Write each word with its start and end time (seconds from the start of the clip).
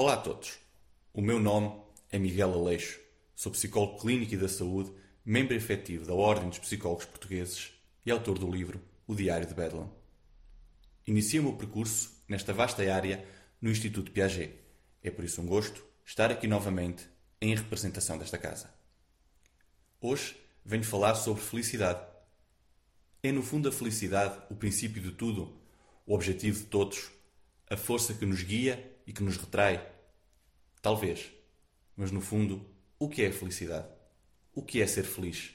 Olá 0.00 0.14
a 0.14 0.16
todos. 0.16 0.60
O 1.12 1.20
meu 1.20 1.40
nome 1.40 1.76
é 2.08 2.20
Miguel 2.20 2.54
Aleixo. 2.54 3.00
Sou 3.34 3.50
psicólogo 3.50 3.98
clínico 3.98 4.32
e 4.32 4.36
da 4.36 4.48
saúde, 4.48 4.92
membro 5.24 5.56
efetivo 5.56 6.06
da 6.06 6.14
Ordem 6.14 6.48
dos 6.48 6.60
Psicólogos 6.60 7.04
Portugueses 7.04 7.72
e 8.06 8.10
autor 8.12 8.38
do 8.38 8.48
livro 8.48 8.80
O 9.08 9.14
Diário 9.16 9.44
de 9.44 9.54
Bedlam. 9.54 9.90
Iniciei 11.04 11.40
o 11.40 11.42
meu 11.42 11.54
percurso 11.54 12.12
nesta 12.28 12.52
vasta 12.52 12.80
área 12.94 13.26
no 13.60 13.72
Instituto 13.72 14.12
Piaget. 14.12 14.54
É 15.02 15.10
por 15.10 15.24
isso 15.24 15.42
um 15.42 15.46
gosto 15.46 15.84
estar 16.06 16.30
aqui 16.30 16.46
novamente 16.46 17.04
em 17.40 17.56
representação 17.56 18.16
desta 18.16 18.38
casa. 18.38 18.72
Hoje 20.00 20.36
venho 20.64 20.84
falar 20.84 21.16
sobre 21.16 21.42
felicidade. 21.42 22.06
É 23.20 23.32
no 23.32 23.42
fundo 23.42 23.68
a 23.68 23.72
felicidade 23.72 24.38
o 24.48 24.54
princípio 24.54 25.02
de 25.02 25.10
tudo, 25.10 25.60
o 26.06 26.14
objetivo 26.14 26.60
de 26.60 26.66
todos, 26.66 27.10
a 27.68 27.76
força 27.76 28.14
que 28.14 28.24
nos 28.24 28.44
guia 28.44 28.96
e 29.08 29.12
que 29.12 29.22
nos 29.22 29.38
retrai? 29.38 29.90
Talvez. 30.82 31.32
Mas 31.96 32.10
no 32.10 32.20
fundo, 32.20 32.64
o 32.98 33.08
que 33.08 33.22
é 33.22 33.28
a 33.28 33.32
felicidade? 33.32 33.88
O 34.54 34.62
que 34.62 34.82
é 34.82 34.86
ser 34.86 35.04
feliz? 35.04 35.54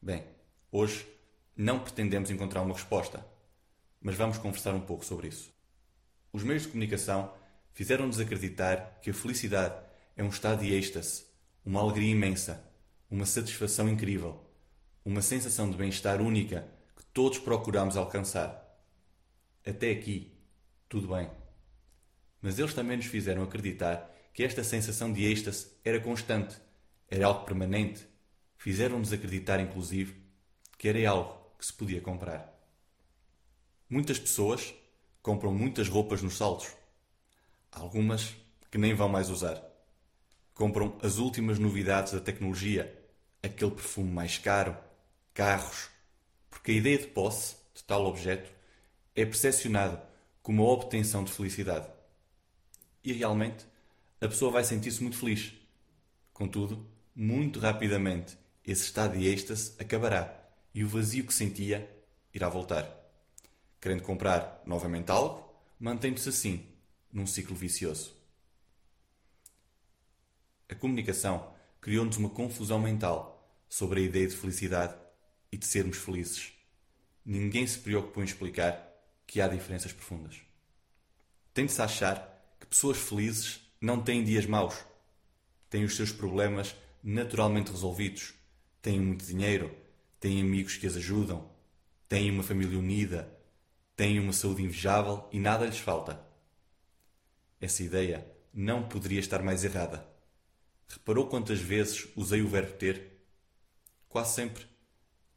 Bem, 0.00 0.22
hoje 0.70 1.06
não 1.56 1.80
pretendemos 1.80 2.30
encontrar 2.30 2.60
uma 2.60 2.74
resposta, 2.74 3.26
mas 3.98 4.14
vamos 4.14 4.36
conversar 4.36 4.74
um 4.74 4.82
pouco 4.82 5.06
sobre 5.06 5.28
isso. 5.28 5.50
Os 6.30 6.42
meios 6.42 6.64
de 6.64 6.68
comunicação 6.68 7.32
fizeram-nos 7.72 8.20
acreditar 8.20 9.00
que 9.00 9.08
a 9.08 9.14
felicidade 9.14 9.82
é 10.14 10.22
um 10.22 10.28
estado 10.28 10.62
de 10.62 10.74
êxtase, 10.74 11.24
uma 11.64 11.80
alegria 11.80 12.12
imensa, 12.12 12.62
uma 13.10 13.24
satisfação 13.24 13.88
incrível, 13.88 14.38
uma 15.02 15.22
sensação 15.22 15.70
de 15.70 15.78
bem-estar 15.78 16.20
única 16.20 16.68
que 16.94 17.06
todos 17.06 17.38
procuramos 17.38 17.96
alcançar. 17.96 18.62
Até 19.64 19.92
aqui, 19.92 20.30
tudo 20.90 21.08
bem. 21.08 21.45
Mas 22.40 22.58
eles 22.58 22.74
também 22.74 22.96
nos 22.96 23.06
fizeram 23.06 23.42
acreditar 23.42 24.10
que 24.32 24.44
esta 24.44 24.62
sensação 24.62 25.12
de 25.12 25.24
êxtase 25.24 25.68
era 25.84 26.00
constante, 26.00 26.56
era 27.08 27.26
algo 27.26 27.44
permanente. 27.44 28.06
Fizeram-nos 28.58 29.12
acreditar, 29.12 29.60
inclusive, 29.60 30.14
que 30.76 30.88
era 30.88 31.08
algo 31.08 31.52
que 31.58 31.64
se 31.64 31.72
podia 31.72 32.00
comprar. 32.00 32.52
Muitas 33.88 34.18
pessoas 34.18 34.74
compram 35.22 35.52
muitas 35.52 35.88
roupas 35.88 36.22
nos 36.22 36.36
saldos. 36.36 36.68
Algumas 37.72 38.34
que 38.70 38.78
nem 38.78 38.94
vão 38.94 39.08
mais 39.08 39.30
usar. 39.30 39.62
Compram 40.54 40.98
as 41.02 41.18
últimas 41.18 41.58
novidades 41.58 42.12
da 42.12 42.20
tecnologia, 42.20 42.94
aquele 43.42 43.70
perfume 43.70 44.10
mais 44.10 44.38
caro, 44.38 44.76
carros, 45.32 45.88
porque 46.50 46.72
a 46.72 46.74
ideia 46.74 46.98
de 46.98 47.06
posse 47.06 47.56
de 47.74 47.84
tal 47.84 48.06
objeto 48.06 48.50
é 49.14 49.24
percepcionada 49.24 50.02
como 50.42 50.62
a 50.62 50.72
obtenção 50.72 51.24
de 51.24 51.32
felicidade. 51.32 51.95
E 53.06 53.12
realmente 53.12 53.64
a 54.20 54.26
pessoa 54.26 54.50
vai 54.50 54.64
sentir-se 54.64 55.00
muito 55.00 55.16
feliz. 55.16 55.52
Contudo, 56.32 56.84
muito 57.14 57.60
rapidamente, 57.60 58.36
esse 58.64 58.82
estado 58.82 59.16
de 59.16 59.28
êxtase 59.28 59.74
acabará 59.78 60.36
e 60.74 60.82
o 60.82 60.88
vazio 60.88 61.24
que 61.24 61.32
sentia 61.32 61.88
irá 62.34 62.48
voltar. 62.48 62.84
Querendo 63.80 64.02
comprar 64.02 64.60
novamente 64.66 65.08
algo, 65.12 65.48
mantém-se 65.78 66.28
assim, 66.28 66.66
num 67.12 67.28
ciclo 67.28 67.54
vicioso. 67.54 68.12
A 70.68 70.74
comunicação 70.74 71.54
criou-nos 71.80 72.16
uma 72.16 72.28
confusão 72.28 72.80
mental 72.80 73.48
sobre 73.68 74.00
a 74.00 74.02
ideia 74.02 74.26
de 74.26 74.34
felicidade 74.34 74.96
e 75.52 75.56
de 75.56 75.64
sermos 75.64 75.96
felizes. 75.96 76.52
Ninguém 77.24 77.68
se 77.68 77.78
preocupou 77.78 78.24
em 78.24 78.26
explicar 78.26 78.84
que 79.28 79.40
há 79.40 79.46
diferenças 79.46 79.92
profundas. 79.92 80.40
Tem-se 81.54 81.80
a 81.80 81.84
achar 81.84 82.35
que 82.58 82.66
pessoas 82.66 82.96
felizes 82.96 83.60
não 83.80 84.02
têm 84.02 84.24
dias 84.24 84.46
maus. 84.46 84.74
Têm 85.68 85.84
os 85.84 85.96
seus 85.96 86.12
problemas 86.12 86.74
naturalmente 87.02 87.70
resolvidos. 87.70 88.34
Têm 88.80 89.00
muito 89.00 89.24
dinheiro, 89.24 89.74
têm 90.20 90.40
amigos 90.40 90.76
que 90.76 90.86
as 90.86 90.96
ajudam, 90.96 91.50
têm 92.08 92.30
uma 92.30 92.42
família 92.42 92.78
unida, 92.78 93.36
têm 93.96 94.20
uma 94.20 94.32
saúde 94.32 94.62
invejável 94.62 95.28
e 95.32 95.40
nada 95.40 95.66
lhes 95.66 95.78
falta. 95.78 96.24
Essa 97.60 97.82
ideia 97.82 98.26
não 98.54 98.88
poderia 98.88 99.20
estar 99.20 99.42
mais 99.42 99.64
errada. 99.64 100.06
Reparou 100.88 101.26
quantas 101.26 101.60
vezes 101.60 102.06
usei 102.14 102.42
o 102.42 102.48
verbo 102.48 102.74
ter? 102.74 103.20
Quase 104.08 104.34
sempre. 104.34 104.64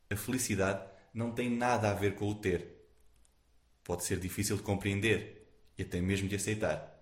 A 0.09 0.15
felicidade 0.15 0.87
não 1.13 1.31
tem 1.31 1.49
nada 1.49 1.89
a 1.89 1.93
ver 1.93 2.15
com 2.15 2.29
o 2.29 2.35
ter 2.35 2.79
pode 3.89 4.03
ser 4.03 4.19
difícil 4.19 4.55
de 4.55 4.61
compreender 4.61 5.47
e 5.75 5.81
até 5.81 5.99
mesmo 5.99 6.27
de 6.27 6.35
aceitar. 6.35 6.98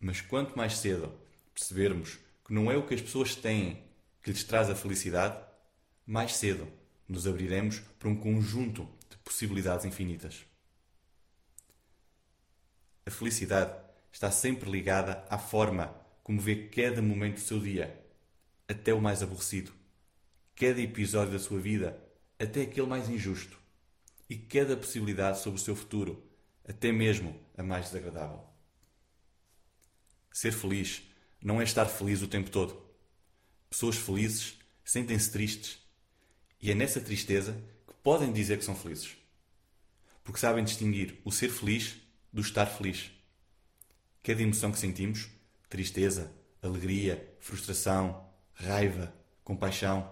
Mas 0.00 0.20
quanto 0.20 0.56
mais 0.56 0.78
cedo 0.78 1.12
percebermos 1.54 2.18
que 2.44 2.52
não 2.52 2.70
é 2.70 2.76
o 2.76 2.86
que 2.86 2.94
as 2.94 3.00
pessoas 3.00 3.34
têm 3.34 3.82
que 4.22 4.30
lhes 4.30 4.44
traz 4.44 4.68
a 4.68 4.74
felicidade, 4.74 5.38
mais 6.06 6.36
cedo 6.36 6.68
nos 7.08 7.26
abriremos 7.26 7.80
para 7.98 8.08
um 8.08 8.16
conjunto 8.16 8.88
de 9.08 9.16
possibilidades 9.18 9.84
infinitas. 9.84 10.44
A 13.04 13.10
felicidade 13.10 13.72
está 14.12 14.30
sempre 14.30 14.70
ligada 14.70 15.24
à 15.30 15.38
forma 15.38 15.94
como 16.22 16.40
vê 16.40 16.68
cada 16.68 17.00
momento 17.00 17.34
do 17.34 17.40
seu 17.40 17.60
dia, 17.60 18.04
até 18.66 18.92
o 18.92 19.00
mais 19.00 19.22
aborrecido, 19.22 19.72
cada 20.56 20.80
episódio 20.80 21.34
da 21.34 21.38
sua 21.38 21.60
vida, 21.60 21.96
até 22.36 22.62
aquele 22.62 22.88
mais 22.88 23.08
injusto 23.08 23.56
e 24.28 24.36
cada 24.36 24.76
possibilidade 24.76 25.38
sobre 25.38 25.60
o 25.60 25.62
seu 25.62 25.76
futuro, 25.76 26.20
até 26.68 26.90
mesmo 26.90 27.38
a 27.56 27.62
mais 27.62 27.86
desagradável. 27.86 28.55
Ser 30.36 30.52
feliz 30.52 31.00
não 31.42 31.62
é 31.62 31.64
estar 31.64 31.86
feliz 31.86 32.20
o 32.20 32.28
tempo 32.28 32.50
todo. 32.50 32.78
Pessoas 33.70 33.96
felizes 33.96 34.58
sentem-se 34.84 35.32
tristes 35.32 35.78
e 36.60 36.70
é 36.70 36.74
nessa 36.74 37.00
tristeza 37.00 37.54
que 37.86 37.94
podem 38.02 38.30
dizer 38.30 38.58
que 38.58 38.64
são 38.66 38.76
felizes. 38.76 39.16
Porque 40.22 40.38
sabem 40.38 40.62
distinguir 40.62 41.18
o 41.24 41.32
ser 41.32 41.48
feliz 41.48 41.96
do 42.30 42.42
estar 42.42 42.66
feliz. 42.66 43.10
Cada 44.22 44.42
emoção 44.42 44.70
que 44.70 44.78
sentimos 44.78 45.26
tristeza, 45.70 46.30
alegria, 46.60 47.34
frustração, 47.40 48.30
raiva, 48.52 49.14
compaixão 49.42 50.06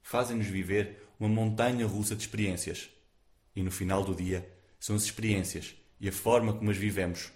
fazem-nos 0.00 0.46
viver 0.46 1.06
uma 1.20 1.28
montanha 1.28 1.86
russa 1.86 2.16
de 2.16 2.22
experiências 2.22 2.88
e 3.54 3.62
no 3.62 3.70
final 3.70 4.02
do 4.02 4.14
dia 4.14 4.50
são 4.80 4.96
as 4.96 5.02
experiências 5.02 5.74
e 6.00 6.08
a 6.08 6.12
forma 6.12 6.54
como 6.54 6.70
as 6.70 6.78
vivemos 6.78 7.30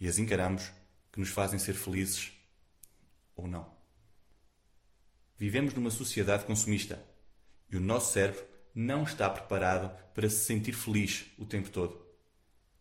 e 0.00 0.06
as 0.06 0.18
encaramos 0.18 0.70
que 1.12 1.20
nos 1.20 1.28
fazem 1.28 1.58
ser 1.58 1.74
felizes 1.74 2.32
ou 3.36 3.46
não. 3.46 3.70
Vivemos 5.36 5.74
numa 5.74 5.90
sociedade 5.90 6.44
consumista 6.44 7.04
e 7.70 7.76
o 7.76 7.80
nosso 7.80 8.12
cérebro 8.12 8.42
não 8.74 9.02
está 9.02 9.28
preparado 9.28 9.94
para 10.14 10.28
se 10.28 10.44
sentir 10.44 10.72
feliz 10.72 11.26
o 11.38 11.44
tempo 11.44 11.70
todo. 11.70 12.04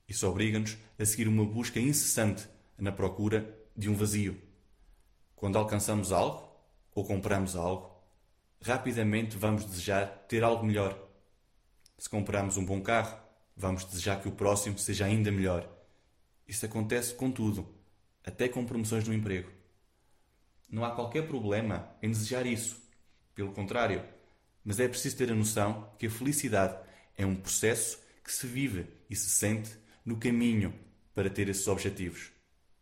Isso 0.08 0.28
obriga-nos 0.28 0.78
a 0.97 1.06
seguir 1.06 1.28
uma 1.28 1.46
busca 1.46 1.80
incessante 1.80 2.47
na 2.78 2.91
procura 2.91 3.56
de 3.75 3.90
um 3.90 3.96
vazio. 3.96 4.41
Quando 5.36 5.58
alcançamos 5.58 6.12
algo 6.12 6.50
ou 6.94 7.06
compramos 7.06 7.56
algo, 7.56 8.02
rapidamente 8.62 9.38
vamos 9.38 9.66
desejar 9.66 10.08
ter 10.28 10.44
algo 10.44 10.66
melhor 10.66 11.12
se 12.02 12.09
comprarmos 12.09 12.58
um 12.58 12.66
bom 12.66 12.81
carro, 12.81 13.16
vamos 13.56 13.86
desejar 13.86 14.20
que 14.20 14.28
o 14.28 14.31
próximo 14.31 14.75
seja 14.80 15.06
ainda 15.06 15.31
melhor. 15.31 15.70
Isso 16.47 16.66
acontece 16.66 17.14
com 17.14 17.30
tudo, 17.30 17.72
até 18.26 18.48
com 18.48 18.66
promoções 18.66 19.08
no 19.08 19.14
emprego. 19.14 19.52
Não 20.70 20.86
há 20.86 20.92
qualquer 20.92 21.28
problema 21.28 21.96
em 22.02 22.09
desejar 22.09 22.46
isso. 22.46 22.82
Pelo 23.36 23.52
contrário, 23.52 24.04
mas 24.64 24.80
é 24.80 24.88
preciso 24.88 25.18
ter 25.18 25.32
a 25.32 25.36
noção 25.36 25.94
que 25.98 26.08
a 26.08 26.09
felicidade 26.09 26.78
é 27.18 27.26
um 27.26 27.36
processo 27.36 28.00
que 28.24 28.32
se 28.32 28.46
vive 28.48 28.88
e 29.09 29.16
se 29.16 29.30
sente 29.30 29.72
no 30.06 30.18
caminho 30.18 30.74
para 31.14 31.30
ter 31.30 31.50
esses 31.50 31.68
objetivos 31.68 32.32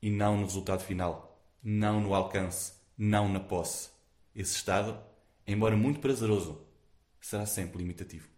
e 0.01 0.09
não 0.09 0.37
no 0.37 0.45
resultado 0.45 0.83
final, 0.83 1.41
não 1.61 1.99
no 1.99 2.13
alcance, 2.13 2.73
não 2.97 3.27
na 3.29 3.39
posse. 3.39 3.89
Esse 4.35 4.55
estado, 4.55 5.01
embora 5.45 5.75
muito 5.75 5.99
prazeroso, 5.99 6.65
será 7.19 7.45
sempre 7.45 7.79
limitativo. 7.79 8.29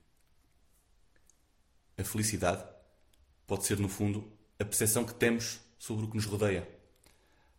A 1.97 2.03
felicidade 2.03 2.63
pode 3.45 3.65
ser, 3.65 3.77
no 3.77 3.89
fundo, 3.89 4.31
a 4.59 4.65
percepção 4.65 5.03
que 5.03 5.13
temos 5.13 5.59
sobre 5.77 6.05
o 6.05 6.07
que 6.07 6.15
nos 6.15 6.25
rodeia. 6.25 6.67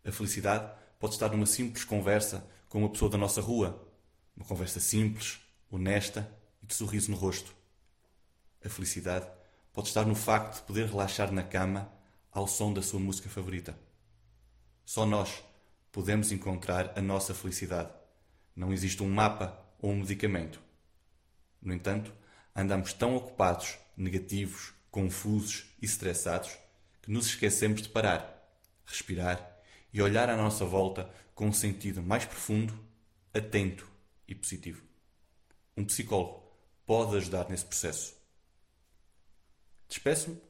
A 0.05 0.11
felicidade 0.11 0.73
pode 0.99 1.15
estar 1.15 1.31
numa 1.31 1.47
simples 1.47 1.85
conversa 1.85 2.47
com 2.69 2.79
uma 2.79 2.91
pessoa 2.91 3.11
da 3.11 3.19
nossa 3.19 3.41
rua, 3.41 3.89
uma 4.37 4.45
conversa 4.45 4.81
simples, 4.81 5.41
honesta 5.71 6.31
e 6.63 6.67
de 6.67 6.75
sorriso 6.75 7.11
no 7.11 7.17
rosto. 7.17 7.55
A 8.65 8.69
felicidade 8.69 9.27
pode 9.73 9.89
estar 9.89 10.05
no 10.05 10.15
facto 10.15 10.57
de 10.57 10.63
poder 10.63 10.87
relaxar 10.87 11.33
na 11.33 11.43
cama 11.43 11.93
ao 12.31 12.47
som 12.47 12.73
da 12.73 12.83
sua 12.83 12.99
música 12.99 13.29
favorita. 13.29 13.79
Só 14.85 15.07
nós 15.07 15.43
podemos 15.91 16.33
encontrar 16.33 16.93
a 16.97 17.03
nossa 17.03 17.35
felicidade. 17.35 17.91
Não 18.57 18.73
existe 18.73 19.03
um 19.03 19.11
mapa 19.11 19.59
ou 19.79 19.91
um 19.91 20.01
medicamento. 20.01 20.61
No 21.61 21.73
entanto, 21.73 22.13
andamos 22.55 22.93
tão 22.93 23.15
ocupados 23.15 23.79
negativos, 23.97 24.73
confusos 24.91 25.67
e 25.81 25.87
estressados 25.87 26.57
que 27.01 27.11
nos 27.11 27.27
esquecemos 27.27 27.83
de 27.83 27.89
parar, 27.89 28.51
respirar 28.85 29.52
e 29.93 30.01
olhar 30.01 30.29
à 30.31 30.37
nossa 30.37 30.65
volta 30.65 31.11
com 31.35 31.47
um 31.47 31.53
sentido 31.53 32.03
mais 32.03 32.25
profundo, 32.25 32.79
atento 33.33 33.91
e 34.27 34.35
positivo. 34.35 34.83
Um 35.77 35.85
psicólogo 35.85 36.43
pode 36.87 37.17
ajudar 37.17 37.49
nesse 37.49 37.65
processo. 37.65 38.15
Despeço-me 39.89 40.41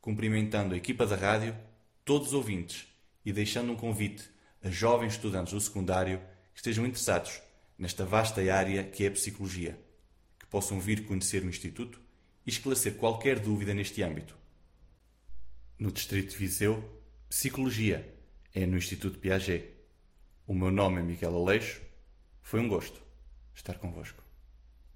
cumprimentando 0.00 0.74
a 0.74 0.76
equipa 0.76 1.06
da 1.06 1.16
rádio, 1.16 1.56
todos 2.04 2.28
os 2.28 2.34
ouvintes 2.34 2.86
e 3.24 3.32
deixando 3.32 3.72
um 3.72 3.76
convite 3.76 4.30
a 4.62 4.70
jovens 4.70 5.14
estudantes 5.14 5.52
do 5.52 5.60
secundário 5.60 6.20
que 6.52 6.58
estejam 6.58 6.86
interessados 6.86 7.40
nesta 7.78 8.04
vasta 8.04 8.40
área 8.52 8.82
que 8.84 9.04
é 9.04 9.08
a 9.08 9.10
psicologia, 9.10 9.78
que 10.38 10.46
possam 10.46 10.80
vir 10.80 11.06
conhecer 11.06 11.42
o 11.42 11.48
Instituto 11.48 12.00
e 12.46 12.50
esclarecer 12.50 12.94
qualquer 12.96 13.38
dúvida 13.38 13.74
neste 13.74 14.02
âmbito. 14.02 14.36
No 15.78 15.90
Distrito 15.90 16.32
de 16.32 16.36
Viseu, 16.36 16.82
Psicologia 17.28 18.19
é 18.54 18.66
no 18.66 18.76
Instituto 18.76 19.18
Piaget. 19.18 19.68
O 20.46 20.54
meu 20.54 20.70
nome 20.70 21.00
é 21.00 21.02
Miguel 21.02 21.36
Aleixo. 21.36 21.80
Foi 22.42 22.60
um 22.60 22.68
gosto 22.68 23.00
estar 23.54 23.78
convosco. 23.78 24.29